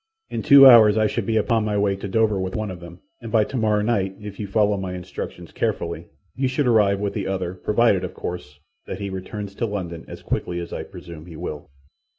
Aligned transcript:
"In 0.31 0.41
two 0.41 0.65
hours 0.65 0.97
I 0.97 1.05
should 1.05 1.27
be 1.27 1.37
upon 1.37 1.63
my 1.63 1.77
way 1.77 1.95
to 1.97 2.07
Dover 2.07 2.39
with 2.39 2.55
one 2.55 2.71
of 2.71 2.79
them, 2.79 3.01
and 3.21 3.31
by 3.31 3.43
tomorrow 3.43 3.83
night, 3.83 4.15
if 4.19 4.39
you 4.39 4.47
follow 4.47 4.75
my 4.75 4.95
instructions 4.95 5.51
carefully, 5.51 6.07
you 6.33 6.47
should 6.47 6.65
arrive 6.65 6.99
with 6.99 7.13
the 7.13 7.27
other, 7.27 7.53
provided, 7.53 8.03
of 8.03 8.15
course, 8.15 8.59
that 8.87 8.99
he 8.99 9.11
returns 9.11 9.53
to 9.53 9.67
London 9.67 10.03
as 10.07 10.23
quickly 10.23 10.59
as 10.59 10.73
I 10.73 10.81
presume 10.81 11.27
he 11.27 11.35
will. 11.35 11.69